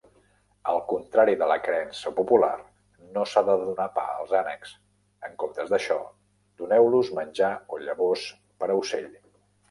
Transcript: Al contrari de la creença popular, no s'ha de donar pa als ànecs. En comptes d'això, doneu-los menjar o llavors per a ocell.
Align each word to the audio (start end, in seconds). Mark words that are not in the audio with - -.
Al 0.69 0.79
contrari 0.91 1.33
de 1.39 1.47
la 1.49 1.55
creença 1.65 2.11
popular, 2.19 2.53
no 3.17 3.25
s'ha 3.33 3.43
de 3.49 3.57
donar 3.63 3.85
pa 3.97 4.05
als 4.13 4.33
ànecs. 4.39 4.71
En 5.27 5.35
comptes 5.43 5.69
d'això, 5.73 5.97
doneu-los 6.63 7.11
menjar 7.19 7.51
o 7.75 7.79
llavors 7.83 8.25
per 8.63 8.71
a 8.71 8.79
ocell. 8.81 9.07